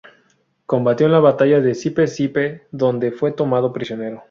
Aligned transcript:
Combatió 0.65 1.05
en 1.05 1.11
la 1.11 1.19
batalla 1.19 1.59
de 1.61 1.75
Sipe-Sipe, 1.75 2.63
donde 2.71 3.11
fue 3.11 3.33
tomado 3.33 3.71
prisionero. 3.71 4.19